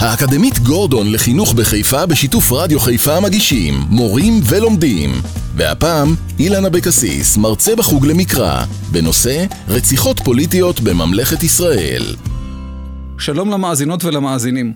[0.00, 5.10] האקדמית גורדון לחינוך בחיפה בשיתוף רדיו חיפה מגישים מורים ולומדים.
[5.56, 12.02] והפעם אילן אבקסיס, מרצה בחוג למקרא, בנושא רציחות פוליטיות בממלכת ישראל.
[13.18, 14.72] שלום למאזינות ולמאזינים.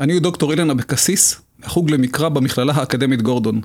[0.00, 3.60] אני דוקטור אילן אבקסיס, מחוג למקרא במכללה האקדמית גורדון.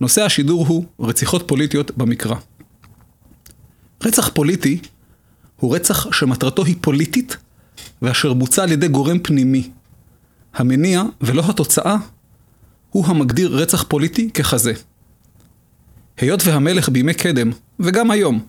[0.00, 2.36] נושא השידור הוא רציחות פוליטיות במקרא.
[4.04, 4.78] רצח פוליטי
[5.56, 7.36] הוא רצח שמטרתו היא פוליטית
[8.02, 9.70] ואשר בוצע על ידי גורם פנימי.
[10.54, 11.96] המניע ולא התוצאה
[12.90, 14.72] הוא המגדיר רצח פוליטי ככזה.
[16.16, 18.40] היות והמלך בימי קדם, וגם היום,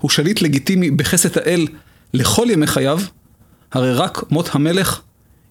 [0.00, 1.66] הוא שליט לגיטימי בחסד האל
[2.14, 3.00] לכל ימי חייו,
[3.72, 5.00] הרי רק מות המלך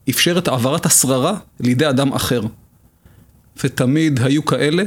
[0.09, 2.41] אפשר את העברת השררה לידי אדם אחר.
[3.63, 4.83] ותמיד היו כאלה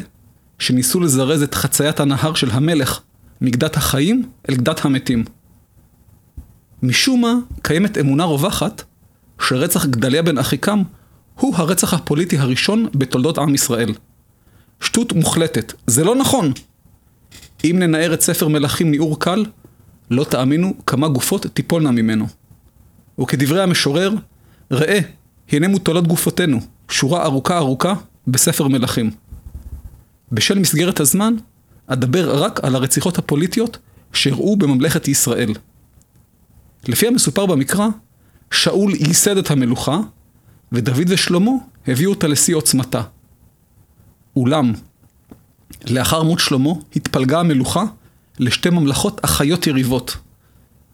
[0.59, 3.01] שניסו לזרז את חציית הנהר של המלך
[3.41, 5.25] מגדת החיים אל גדת המתים.
[6.83, 8.83] משום מה קיימת אמונה רווחת
[9.41, 10.83] שרצח גדליה בן אחיקם
[11.41, 13.95] הוא הרצח הפוליטי הראשון בתולדות עם ישראל.
[14.81, 16.53] שטות מוחלטת, זה לא נכון!
[17.65, 19.45] אם ננער את ספר מלכים ניעור קל,
[20.11, 22.27] לא תאמינו כמה גופות תיפולנה ממנו.
[23.21, 24.15] וכדברי המשורר,
[24.71, 24.99] ראה,
[25.53, 27.95] הנה מוטלות גופותינו, שורה ארוכה ארוכה
[28.27, 29.11] בספר מלכים.
[30.33, 31.35] בשל מסגרת הזמן,
[31.87, 33.79] אדבר רק על הרציחות הפוליטיות
[34.13, 35.53] שאירעו בממלכת ישראל.
[36.89, 37.89] לפי המסופר במקרא,
[38.55, 39.99] שאול ייסד את המלוכה,
[40.73, 41.51] ודוד ושלמה
[41.89, 43.03] הביאו אותה לשיא עוצמתה.
[44.37, 44.73] אולם,
[45.91, 47.85] לאחר מות שלמה התפלגה המלוכה
[48.39, 50.17] לשתי ממלכות אחיות יריבות.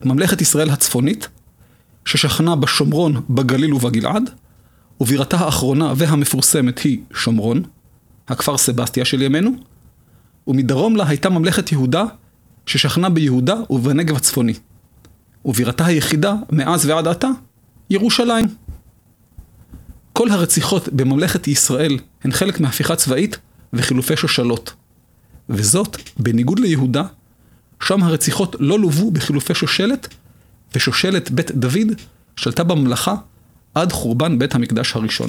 [0.04, 1.28] ממלכת ישראל הצפונית,
[2.04, 4.30] ששכנה בשומרון, בגליל ובגלעד,
[5.00, 7.62] ובירתה האחרונה והמפורסמת היא שומרון,
[8.28, 9.50] הכפר סבסטיה של ימינו,
[10.46, 12.04] ומדרום לה הייתה ממלכת יהודה,
[12.66, 14.54] ששכנה ביהודה ובנגב הצפוני.
[15.44, 17.28] ובירתה היחידה, מאז ועד עתה,
[17.90, 18.46] ירושלים.
[20.12, 23.38] כל הרציחות בממלכת ישראל הן חלק מהפיכה צבאית
[23.72, 24.72] וחילופי שושלות.
[25.48, 27.02] וזאת בניגוד ליהודה,
[27.82, 30.08] שם הרציחות לא לוו בחילופי שושלת,
[30.74, 31.92] ושושלת בית דוד
[32.36, 33.14] שלטה בממלכה
[33.74, 35.28] עד חורבן בית המקדש הראשון.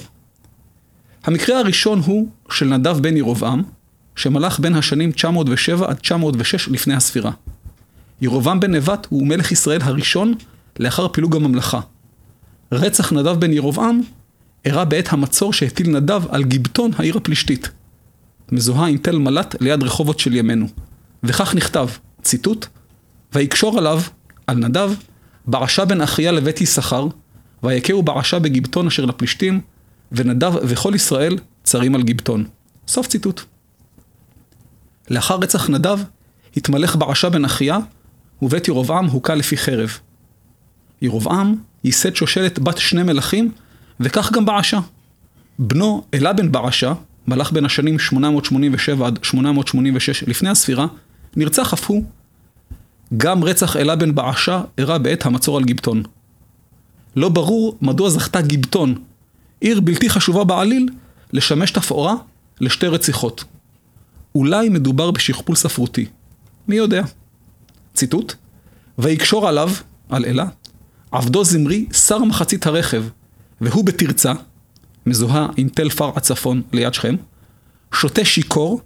[1.24, 3.64] המקרה הראשון הוא של נדב בן ירבעם,
[4.16, 7.32] שמלך בין השנים 907 עד 906 לפני הספירה.
[8.22, 10.34] ירבעם בן נבט הוא מלך ישראל הראשון
[10.80, 11.80] לאחר פילוג הממלכה.
[12.72, 14.02] רצח נדב בן ירבעם
[14.66, 17.70] אירע בעת המצור שהטיל נדב על גיבטון העיר הפלישתית.
[18.52, 20.68] מזוהה עם תל מלט ליד רחובות של ימינו.
[21.24, 21.88] וכך נכתב,
[22.22, 22.66] ציטוט,
[23.34, 24.02] ויקשור עליו,
[24.48, 24.92] על נדב,
[25.46, 27.08] בעשה בן אחיה לבית יששכר,
[27.64, 29.62] ויכהו בעשה בגיבטון אשר לפלישתים,
[30.12, 32.46] ונדב וכל ישראל צרים על גיבטון.
[32.88, 33.42] סוף ציטוט.
[35.10, 36.00] לאחר רצח נדב,
[36.58, 37.78] התמלך בעשה בן אחיה,
[38.42, 40.00] ובית ירבעם הוכה לפי חרב.
[41.02, 43.52] ירבעם ייסד שושלת בת שני מלכים,
[44.00, 44.80] וכך גם בעשה.
[45.60, 46.94] בנו אלה בן בעשה,
[47.28, 50.88] מלך בין השנים 887 עד 886 לפני הספירה,
[51.36, 52.04] נרצח אף הוא.
[53.18, 56.04] גם רצח אלה בן בעשה אירע בעת המצור על גיבטון.
[57.16, 58.96] לא ברור מדוע זכתה גיבטון,
[59.62, 60.90] עיר בלתי חשובה בעליל,
[61.34, 62.16] לשמש תפאורה
[62.62, 63.44] לשתי רציחות.
[64.36, 66.06] אולי מדובר בשכפול ספרותי.
[66.68, 67.04] מי יודע?
[67.94, 68.34] ציטוט:
[68.98, 69.70] ויקשור עליו,
[70.10, 70.46] על אלה,
[71.12, 73.04] עבדו זמרי שר מחצית הרכב,
[73.62, 74.34] והוא בתרצה,
[75.06, 77.16] מזוהה עם תל פר הצפון ליד שכם,
[77.94, 78.82] שותה שיכור,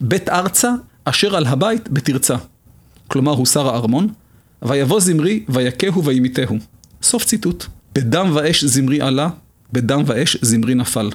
[0.00, 0.72] בית ארצה
[1.04, 2.36] אשר על הבית בתרצה.
[3.08, 4.08] כלומר הוא שר הארמון,
[4.62, 6.56] ויבוא זמרי ויכהו וימיתהו.
[7.02, 7.66] סוף ציטוט.
[7.94, 9.28] בדם ואש זמרי עלה,
[9.72, 11.10] בדם ואש זמרי נפל.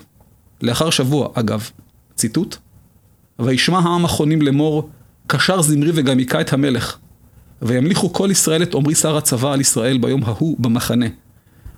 [0.62, 1.70] לאחר שבוע, אגב,
[2.16, 2.58] ציטוט:
[3.40, 4.90] וישמע העם החונים לאמור,
[5.28, 6.98] קשר זמרי וגם היכה את המלך.
[7.62, 11.06] וימליכו כל ישראל את עמרי שר הצבא על ישראל ביום ההוא במחנה.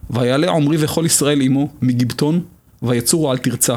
[0.09, 2.41] ויעלה עמרי וכל ישראל עמו מגיבטון,
[2.81, 3.75] ויצורו על תרצה.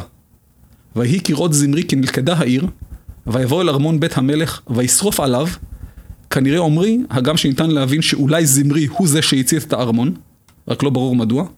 [0.97, 2.67] ויהי כראות זמרי כי נלכדה העיר,
[3.27, 5.47] ויבוא אל ארמון בית המלך, וישרוף עליו,
[6.31, 10.15] כנראה עמרי, הגם שניתן להבין שאולי זמרי הוא זה שהצית את הארמון,
[10.69, 11.49] רק לא ברור מדוע,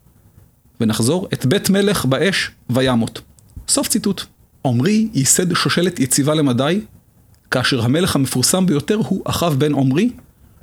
[0.81, 3.21] ונחזור, את בית מלך באש וימות.
[3.69, 4.23] סוף ציטוט.
[4.65, 6.81] עמרי ייסד שושלת יציבה למדי,
[7.51, 10.11] כאשר המלך המפורסם ביותר הוא אחאב בן עמרי,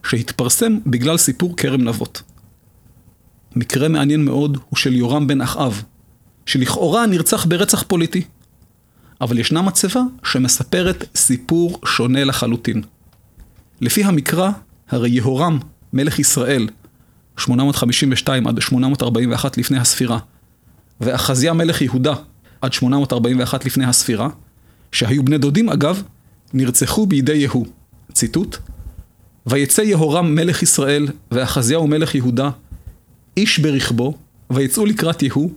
[0.09, 2.21] שהתפרסם בגלל סיפור כרם נבות.
[3.55, 5.83] מקרה מעניין מאוד הוא של יורם בן אחאב,
[6.45, 8.23] שלכאורה נרצח ברצח פוליטי.
[9.21, 12.81] אבל ישנה מצבה שמספרת סיפור שונה לחלוטין.
[13.81, 14.49] לפי המקרא,
[14.89, 15.59] הרי יהורם,
[15.93, 16.67] מלך ישראל,
[17.37, 20.19] 852 עד 841 לפני הספירה,
[21.01, 22.13] ואחזיה מלך יהודה
[22.61, 24.29] עד 841 לפני הספירה,
[24.91, 26.03] שהיו בני דודים אגב,
[26.53, 27.65] נרצחו בידי יהוא.
[28.13, 28.57] ציטוט:
[29.47, 32.49] ויצא יהורם מלך ישראל, ואחזיהו מלך יהודה,
[33.37, 34.17] איש ברכבו,
[34.49, 35.51] ויצאו לקראת יהוא,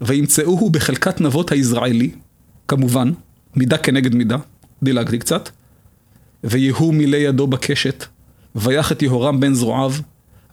[0.00, 2.10] וימצאוהו בחלקת נבות היזרעאלי,
[2.68, 3.12] כמובן,
[3.56, 4.36] מידה כנגד מידה,
[4.82, 5.48] דילגתי קצת,
[6.44, 8.04] ויהוא מילא ידו בקשת,
[8.54, 9.92] ויח את יהורם בן זרועיו,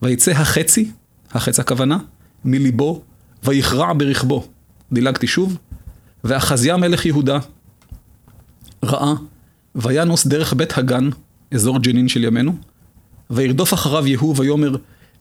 [0.02, 0.90] ויצא החצי,
[1.30, 1.98] החץ הכוונה,
[2.44, 3.02] מליבו,
[3.44, 4.46] ויכרע ברכבו.
[4.92, 5.58] דילגתי שוב,
[6.24, 7.38] ואחזיה מלך יהודה
[8.84, 9.14] ראה,
[9.74, 11.10] וינוס דרך בית הגן,
[11.54, 12.52] אזור ג'נין של ימינו,
[13.32, 14.76] וירדוף אחריו יהוא ויאמר,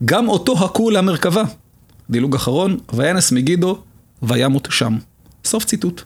[0.05, 1.43] גם אותו הכו למרכבה.
[2.09, 3.81] דילוג אחרון, וינס מגידו,
[4.23, 4.97] וימות שם.
[5.45, 6.01] סוף ציטוט.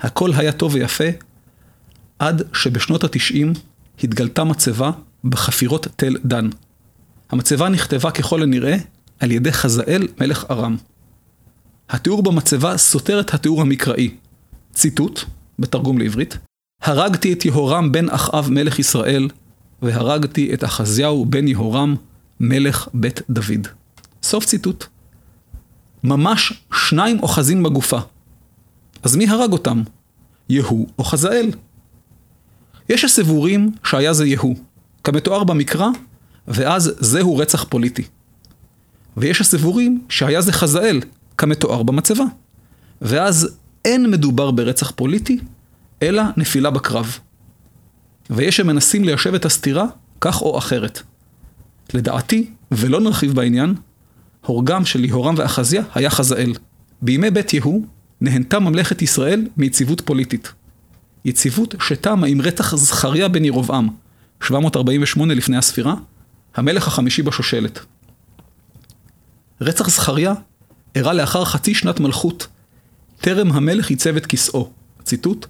[0.00, 1.04] הכל היה טוב ויפה,
[2.18, 3.52] עד שבשנות התשעים
[4.04, 4.90] התגלתה מצבה
[5.24, 6.48] בחפירות תל דן.
[7.30, 8.76] המצבה נכתבה ככל הנראה
[9.20, 10.76] על ידי חזאל מלך ארם.
[11.90, 14.14] התיאור במצבה סותר את התיאור המקראי.
[14.72, 15.20] ציטוט,
[15.58, 16.38] בתרגום לעברית,
[16.82, 19.28] הרגתי את יהורם בן אחאב מלך ישראל,
[19.84, 21.96] והרגתי את אחזיהו בן יהורם
[22.40, 23.68] מלך בית דוד.
[24.22, 24.84] סוף ציטוט.
[26.04, 27.98] ממש שניים אוחזים בגופה.
[29.02, 29.82] אז מי הרג אותם?
[30.48, 31.50] יהוא או חזאל?
[32.88, 34.56] יש הסבורים שהיה זה יהוא,
[35.04, 35.88] כמתואר במקרא,
[36.48, 38.02] ואז זהו רצח פוליטי.
[39.16, 41.00] ויש הסבורים שהיה זה חזאל,
[41.38, 42.24] כמתואר במצבה.
[43.02, 45.38] ואז אין מדובר ברצח פוליטי,
[46.02, 47.18] אלא נפילה בקרב.
[48.30, 49.84] ויש שמנסים ליישב את הסתירה
[50.20, 51.02] כך או אחרת.
[51.94, 53.74] לדעתי, ולא נרחיב בעניין,
[54.46, 56.52] הורגם של יהורם ואחזיה היה חזאל.
[57.02, 57.84] בימי בית יהוא
[58.20, 60.52] נהנתה ממלכת ישראל מיציבות פוליטית.
[61.24, 63.88] יציבות שתמה עם רצח זכריה בן ירבעם,
[64.42, 65.94] 748 לפני הספירה,
[66.54, 67.78] המלך החמישי בשושלת.
[69.60, 70.32] רצח זכריה
[70.94, 72.46] אירע לאחר חצי שנת מלכות,
[73.20, 74.70] טרם המלך ייצב את כיסאו.
[75.02, 75.46] ציטוט: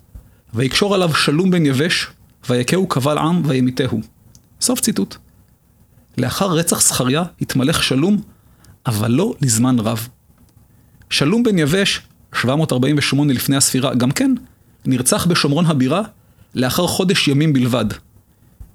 [0.54, 2.06] ויקשור עליו שלום בן יבש,
[2.48, 4.00] ויכהו קבל עם וימיתהו.
[4.60, 5.16] סוף ציטוט.
[6.18, 8.22] לאחר רצח זכריה התמלך שלום,
[8.86, 10.08] אבל לא לזמן רב.
[11.10, 12.00] שלום בן יבש,
[12.34, 14.34] 748 לפני הספירה, גם כן,
[14.84, 16.02] נרצח בשומרון הבירה
[16.54, 17.84] לאחר חודש ימים בלבד.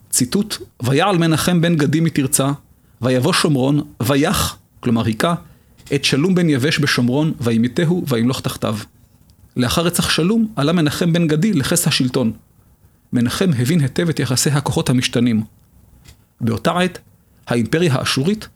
[0.10, 2.52] ציטוט: ויעל מנחם בן גדי מתרצה,
[3.02, 5.36] ויבוא שומרון, ויח, כלומר היכה,
[5.96, 8.78] את שלום בן יבש בשומרון, וימיתהו וימלוך תחתיו.
[9.58, 12.32] לאחר רצח שלום, עלה מנחם בן גדי לכס השלטון.
[13.14, 15.44] מנחם הבין היטב את יחסי הכוחות המשתנים.
[16.42, 17.00] באותה עת,
[17.48, 18.48] האימפריה האשורית,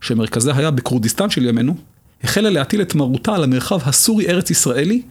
[0.00, 1.76] שמרכזה היה בכורדיסטן של ימינו,
[2.24, 5.02] החלה להטיל את מרותה על המרחב הסורי-ארץ ישראלי,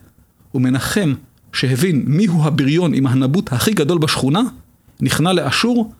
[0.55, 1.13] ומנחם,
[1.53, 4.41] שהבין מיהו הבריון עם הנבוט הכי גדול בשכונה,
[5.01, 5.93] נכנע לאשור,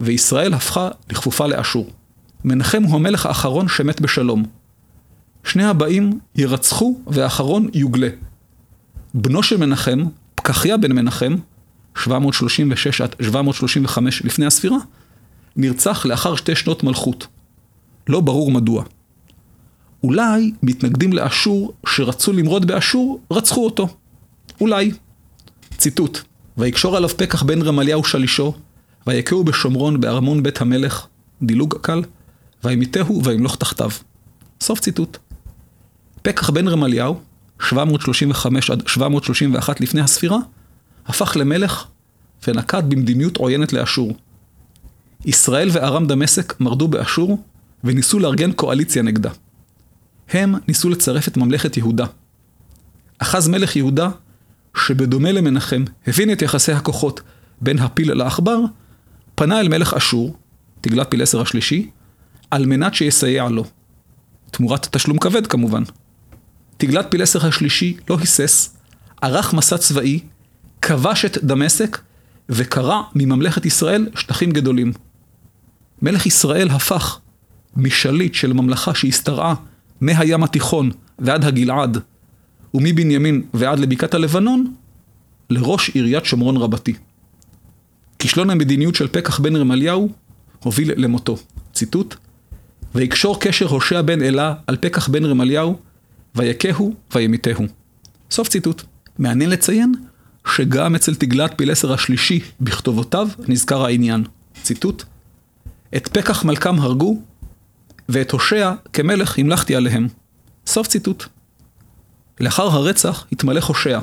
[0.00, 1.90] וישראל הפכה לכפופה לאשור.
[2.44, 4.44] מנחם הוא המלך האחרון שמת בשלום.
[5.44, 8.08] שני הבאים ירצחו והאחרון יוגלה.
[9.14, 10.04] בנו של מנחם,
[10.34, 11.34] פקחיה בן מנחם,
[11.96, 14.78] 736 עד 735 לפני הספירה,
[15.56, 17.26] נרצח לאחר שתי שנות מלכות.
[18.08, 18.84] לא ברור מדוע.
[20.02, 23.88] אולי מתנגדים לאשור שרצו למרוד באשור, רצחו אותו.
[24.60, 24.92] אולי.
[25.76, 26.20] ציטוט:
[26.58, 28.54] ויקשור עליו פקח בן רמליהו שלישו,
[29.06, 31.06] ויכהו בשומרון בארמון בית המלך,
[31.42, 32.02] דילוג קל,
[32.64, 33.90] וימיתהו וימלוך תחתיו.
[34.60, 35.18] סוף ציטוט.
[36.22, 37.20] פקח בן רמליהו,
[37.60, 40.38] 735 עד 731 לפני הספירה,
[41.06, 41.86] הפך למלך
[42.48, 44.16] ונקט במדיניות עוינת לאשור.
[45.24, 47.44] ישראל וארם דמשק מרדו באשור
[47.84, 49.30] וניסו לארגן קואליציה נגדה.
[50.28, 52.06] הם ניסו לצרף את ממלכת יהודה.
[53.18, 54.08] אחז מלך יהודה,
[54.76, 57.20] שבדומה למנחם, הבין את יחסי הכוחות
[57.60, 58.58] בין הפיל לעכבר,
[59.34, 60.36] פנה אל מלך אשור,
[60.80, 61.90] תגלת פילסר השלישי,
[62.50, 63.64] על מנת שיסייע לו.
[64.50, 65.82] תמורת תשלום כבד כמובן.
[66.76, 68.76] תגלת פילסר השלישי לא היסס,
[69.22, 70.20] ערך מסע צבאי,
[70.82, 72.00] כבש את דמשק
[72.48, 74.92] וקרע מממלכת ישראל שטחים גדולים.
[76.02, 77.20] מלך ישראל הפך
[77.76, 79.54] משליט של ממלכה שהשתרעה
[80.00, 81.98] מהים התיכון ועד הגלעד,
[82.74, 84.74] ומבנימין ועד לבקעת הלבנון,
[85.50, 86.94] לראש עיריית שומרון רבתי.
[88.18, 90.08] כישלון המדיניות של פקח בן רמליהו
[90.62, 91.36] הוביל למותו.
[91.72, 92.14] ציטוט:
[92.94, 95.78] ויקשור קשר הושע בן אלה על פקח בן רמליהו,
[96.34, 97.64] ויכהו וימיתהו.
[98.30, 98.82] סוף ציטוט.
[99.18, 99.94] מעניין לציין
[100.46, 104.24] שגם אצל תגלת פילסר השלישי בכתובותיו נזכר העניין.
[104.62, 105.04] ציטוט:
[105.96, 107.22] את פקח מלכם הרגו,
[108.08, 110.08] ואת הושע כמלך המלכתי עליהם.
[110.66, 111.24] סוף ציטוט.
[112.40, 114.00] לאחר הרצח התמלא הושע,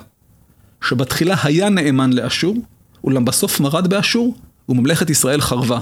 [0.82, 2.58] שבתחילה היה נאמן לאשור,
[3.04, 4.36] אולם בסוף מרד באשור,
[4.70, 5.80] וממלכת ישראל חרבה.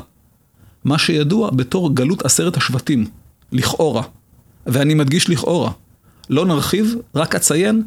[0.84, 3.06] מה שידוע בתור גלות עשרת השבטים,
[3.52, 4.04] לכאורה.
[4.66, 5.72] ואני מדגיש לכאורה.
[6.30, 7.84] לא נרחיב, רק אציין